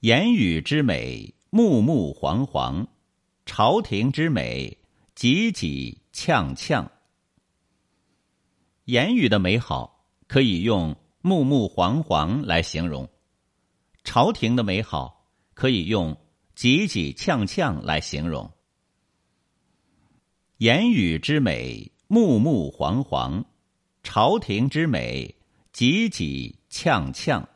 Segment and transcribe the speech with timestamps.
[0.00, 2.86] 言语之美目目惶惶
[3.44, 4.78] 朝廷之美
[5.14, 6.90] 挤挤呛呛。
[8.84, 13.06] 言语的美好可以用目目惶惶来形容
[14.02, 16.16] 朝廷的美好可以用
[16.54, 18.50] 挤挤呛呛来形容。
[20.56, 23.44] 言语之美目目惶惶
[24.02, 25.34] 朝廷之美
[25.74, 27.46] 挤挤呛呛。